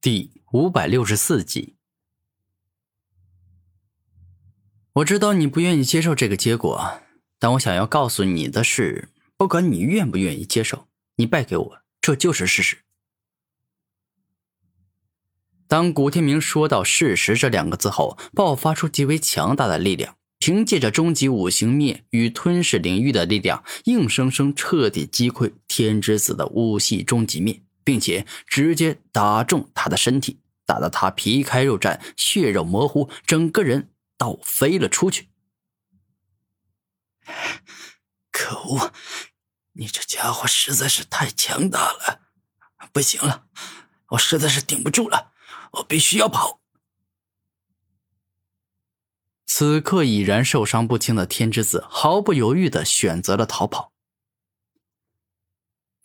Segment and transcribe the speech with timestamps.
[0.00, 1.74] 第五百六十四集。
[4.94, 7.00] 我知道你不愿意接受这个结果，
[7.38, 10.86] 但我想要告诉你的是，不管你愿不愿意接受，
[11.16, 12.78] 你败给我，这就是事实。
[15.66, 27.60] 当古天明说到“事实”这两个字后，爆发出极为强大的力量，凭借着终极五行灭与吞噬领域的力量，硬生生彻底击溃天之子的五系终极灭。
[27.86, 35.28] 并且直接打中他的身体，打得他皮开肉绽、血肉模糊，整个人倒飞了出去。
[38.32, 38.92] 可恶！
[39.74, 42.22] 你这家伙实在是太强大了，
[42.92, 43.46] 不行了，
[44.08, 45.32] 我实在是顶不住了，
[45.74, 46.60] 我必须要跑。
[49.46, 53.92] 此刻已然受伤不轻的天之子毫不犹豫的选择了逃跑。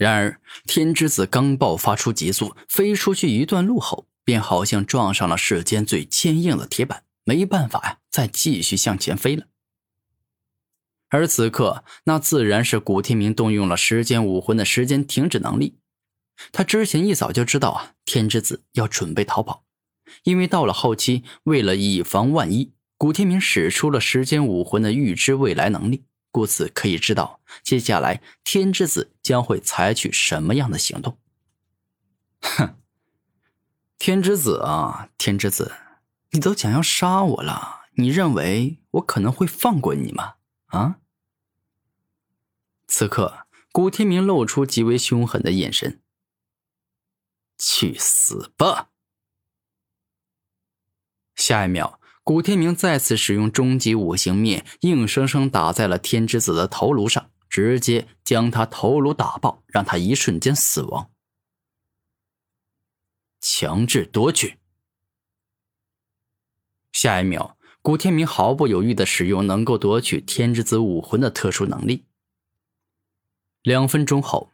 [0.02, 9.46] 然而，天之子刚爆发出急速，飞出去一段路后，便好像撞上了世间最坚硬的铁板，没办法呀，再继续向前飞了。
[11.10, 15.78] 而此刻，那自然是古天明动用了时间武魂的时间停止能力。
[16.52, 19.66] 他之前一早就知道啊，天之子要准备逃跑，
[20.24, 26.06] 因为到了后期，为了以防万一，古天明使出了时间武魂的预知未来能力。
[26.32, 31.20] 故此可以知道，接下来天之子将会采取什么样的行动。
[32.42, 32.78] 哼，
[34.00, 35.74] 天之子啊，天之子，
[36.32, 40.36] 你都想要杀我了，你认为我可能会放过你吗？
[40.68, 41.00] 啊！
[42.88, 46.02] 此刻，古天明露出极为凶狠的眼神。
[47.58, 48.90] 去死吧！
[51.36, 52.01] 下一秒。
[52.24, 61.10] 古天明再次使用终极五行灭，硬生生打在了天之子的头颅上，直接将他头颅打爆，让他一瞬间死亡。
[63.40, 64.60] 强制夺取。
[66.92, 72.06] 下一秒，古天明毫不犹豫的使用能够夺取天之子武魂的特殊能力。
[73.64, 74.52] 两分钟后，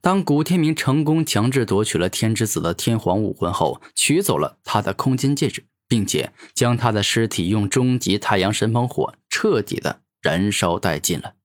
[0.00, 5.66] 当古天明成功强制夺取了天之子的天皇武魂后，取走了他的空间戒指。
[5.86, 11.36] 并且将他的尸体用终极太阳神鹏火彻底的燃烧殆尽了。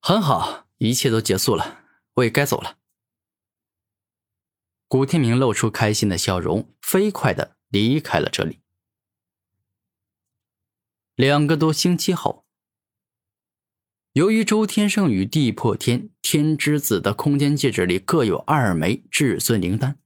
[0.00, 1.84] 很好，一切都结束了，
[2.14, 2.78] 我也该走了。
[4.86, 8.60] 古天明露出开心的笑容，飞快的离开了这里。
[11.14, 12.46] 两个多星期后，
[14.12, 19.98] 由于周天圣与地破天天之子的空间戒指里各有二枚至尊灵丹。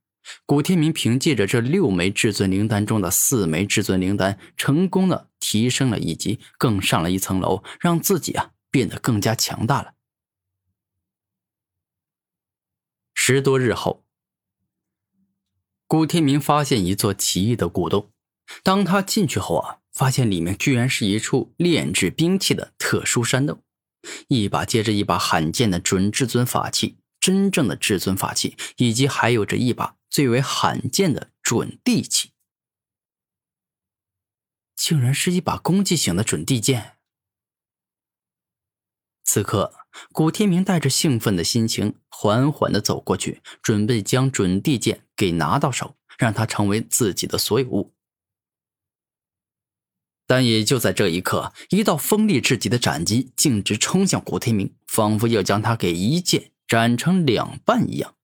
[0.46, 9.94] 古天明凭借着这六枚至尊灵丹中的四枚至尊灵丹，成功的提升了一级，更上了一层楼，让自己啊变得更加强大了。
[13.14, 14.04] 十多日后，
[15.86, 18.10] 古天明发现一座奇异的古洞，
[18.62, 23.62] 当他进去后啊，发现里面居然是一处炼制兵器的特殊山洞，
[24.28, 29.96] 一把接着一把罕见的准至尊法器，真正的至尊法器，以及还有着一把。
[30.12, 32.32] 最为罕见的准地器，
[34.76, 36.98] 竟然是一把攻击型的准地剑。
[39.24, 39.74] 此刻，
[40.12, 47.94] 古天明带着兴奋的心情，缓缓的走过去，准备将准地剑给拿到手，让它成为自己的所有物。
[50.26, 58.14] 但也就在这一刻，一道锋利至极的斩击径直冲向古天明，仿佛要将他给一剑斩成两半一样。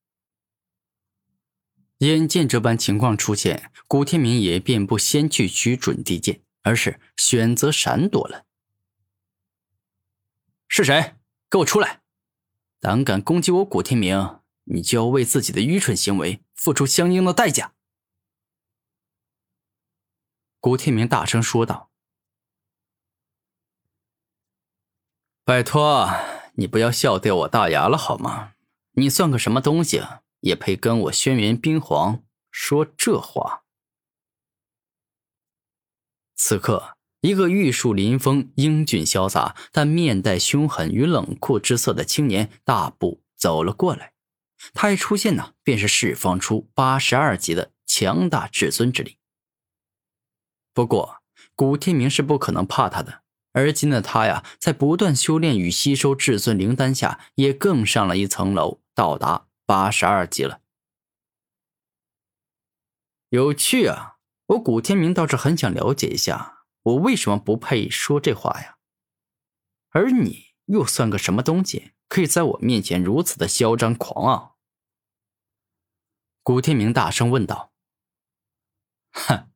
[1.98, 8.47] 眼见这般情况出现，古天明也便不先去取准地剑，而是选择闪躲了。
[10.69, 11.16] 是谁？
[11.50, 12.03] 给我出来！
[12.78, 17.72] 胆敢攻击我古天明，你就要为自己的愚蠢行为付出相应的代价！
[20.60, 21.91] 古天明大声说道
[25.42, 26.08] ：“拜托，
[26.54, 28.54] 你不要笑掉我大牙了好吗？
[28.92, 33.64] 你算个什么东西啊？”也配跟我轩辕冰皇说这话？
[36.35, 44.12] 此刻，一个玉树临风、英俊潇洒但面带凶狠与冷酷之色的青年大步走了过来。
[44.73, 49.19] 他一出现呢，便是释放出八十二级的强大至尊之力。
[50.73, 51.23] 不过，
[51.56, 53.23] 古天明是不可能怕他的。
[53.52, 59.47] 而今的他呀，在不断修炼与吸收至尊灵丹下，也更上了一层楼，到达。
[59.69, 60.62] 八十二级了，
[63.29, 64.17] 有趣啊！
[64.47, 68.79] 我古天明倒是很想了解一下，我为什么不配说这话呀？
[69.91, 74.56] 而你又算个什么东西，可以在我面前如此的嚣张狂傲？
[76.43, 77.75] 古天明大声问道
[79.12, 79.50] ：“哼，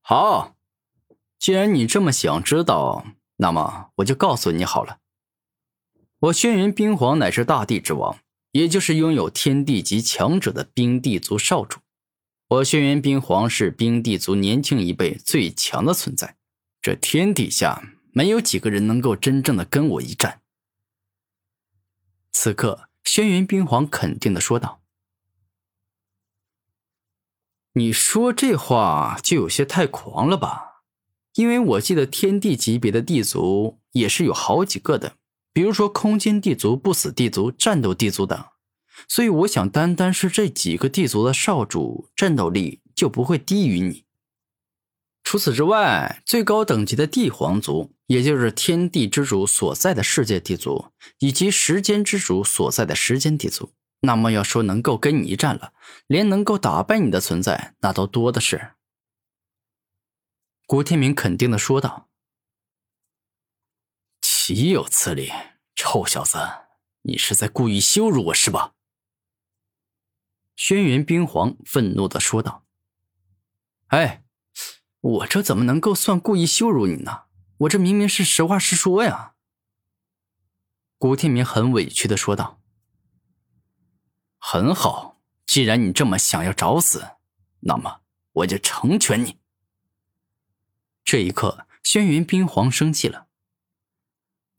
[0.00, 0.56] 好，
[1.38, 3.04] 既然你这么想知道，
[3.36, 5.00] 那么我就告诉你好了。
[6.20, 8.18] 我轩辕冰皇乃是大地之王，
[8.52, 11.80] 也就是拥有天地级强者的冰帝族少主。
[12.48, 16.36] 我轩辕冰皇是冰帝族年轻一辈最强的存在，
[16.82, 17.82] 这天底下
[18.12, 20.42] 没有几个人能够真正的跟我一战。”
[22.32, 24.82] 此刻，轩辕冰皇肯定的说道
[27.74, 30.82] ：“你说这话就有些太狂了吧？
[31.34, 35.16] 因为我记得天地级别的地族也是有好几个的，
[35.52, 38.44] 比如说空间地族、不死地族、战斗地族等。
[39.08, 44.04] 所以我想，单单是这几个地族的少主，战斗力就不会低于你。
[45.24, 50.86] 除此之外，最高等级的帝皇族。”也就是天地之主所在的世界地族，
[51.20, 53.70] 以及时间之主所在的时间地族。
[54.00, 55.72] 那么要说能够跟你一战了，
[56.08, 58.72] 连能够打败你的存在，那都多的是。
[60.66, 62.08] 郭天明肯定的说道
[64.52, 65.30] ：“岂有此理！
[65.76, 66.38] 臭小子，
[67.02, 68.74] 你是在故意羞辱我是吧？”
[70.56, 72.66] 轩辕冰皇愤怒的说道
[73.94, 74.24] ：“哎，
[74.98, 77.26] 我这怎么能够算故意羞辱你呢？”
[77.58, 79.36] 我这明明是实话实说呀！
[80.98, 82.60] 古天明很委屈的说道
[84.36, 87.18] ：“很好，既然你这么想要找死，
[87.60, 88.00] 那么
[88.32, 89.38] 我就成全你。”
[91.06, 93.28] 这一刻，轩辕冰皇生气了。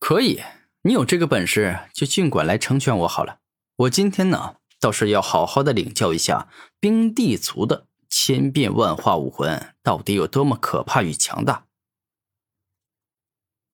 [0.02, 0.42] 可以，
[0.82, 3.38] 你有这个本事，就尽管来成全我好了。
[3.76, 6.50] 我今天呢，倒是要好好的领教一下
[6.80, 11.68] 冰帝族的千变万化武魂到底有多么可怕与强大。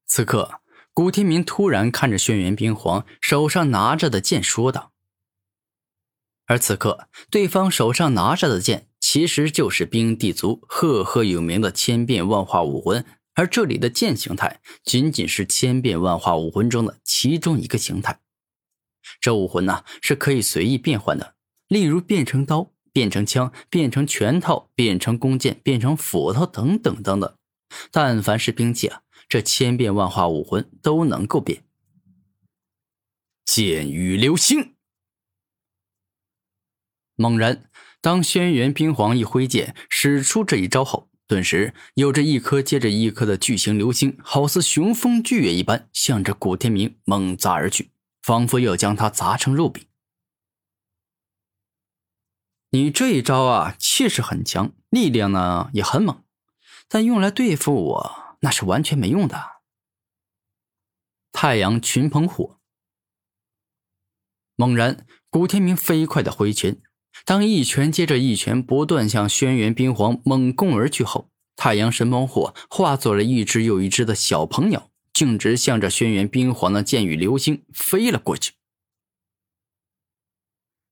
[0.05, 0.59] 此刻，
[0.93, 4.91] 古天明突然看着轩辕冰皇手上拿着的剑，说道
[6.45, 13.05] ：“而此刻，对方手上拿着的剑，其实就是冰帝族赫赫有名的千变万化武魂。
[13.37, 18.19] 而这里的剑形态，仅仅是千变万化武魂中的其中一个形态。
[19.21, 21.35] 这武魂呢，是可以随意变换的，
[21.67, 27.37] 例如变成刀、变成枪、变成拳头、变成弓箭、变成斧头等等等等。
[27.91, 31.65] 但凡是兵器啊。”这千变万化武魂都能够变。
[33.43, 34.75] 剑雨流星。
[37.15, 37.69] 猛然，
[37.99, 47.91] 当轩辕冰皇一挥剑使出这一招后，顿时有着一颗接着一颗的巨型流星，好似雄风巨月一般，向着古天明猛砸而去，
[48.21, 49.85] 仿佛要将他砸成肉饼。
[52.69, 56.23] 你这一招啊，气势很强，力量呢也很猛，
[56.87, 58.37] 但用来对付我。
[58.41, 59.61] 那是完全没用的。
[61.31, 62.59] 太阳群鹏火。
[64.55, 66.81] 猛然，古天明飞快的挥拳，
[67.25, 78.53] 当一拳接着一拳不断向轩辕冰皇猛攻而去后，太阳神鹏火化作了一只又一只的小鹏鸟，径直向着轩辕冰皇的剑雨流星飞了过去。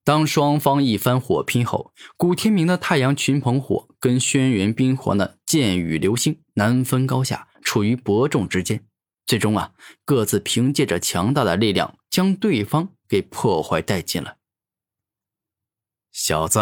[0.04, 8.84] 当双方一番火拼后，古天明的太阳群鹏火跟轩辕冰皇的剑雨流星难分高下，处于伯仲之间。
[9.26, 9.72] 最终啊，
[10.04, 14.35] 各自凭借着强大的力量将对方给破坏殆尽了。
[16.18, 16.58] 小子，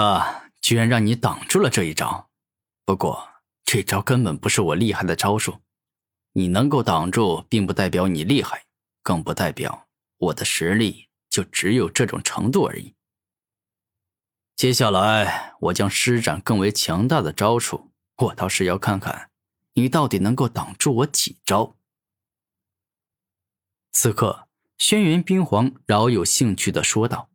[0.60, 2.28] 居然让你挡住了这一招！
[2.84, 3.28] 不过
[3.64, 5.60] 这招根本不是我厉害的招数，
[6.32, 8.64] 你能够挡住，并不代表你厉害，
[9.00, 12.96] 更不代表我的实力就只有这种程度而已。
[14.56, 17.92] 接下来，我将施展更为强大的招数。
[18.16, 19.30] 我倒是要看看，
[19.74, 21.76] 你到底能够挡住我几招。
[23.92, 27.30] 此刻，轩辕冰皇饶有兴趣的说道。